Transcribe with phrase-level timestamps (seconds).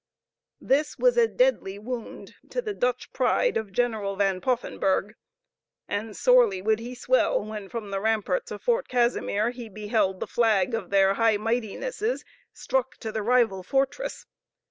[0.59, 5.13] This was a deadly wound to the Dutch pride of General Van Poffenburgh,
[5.87, 10.25] and sorely would he swell when from the ramparts of Fort Casimir he beheld the
[10.25, 14.25] flag of their High Mightinesses struck to the rival fortress.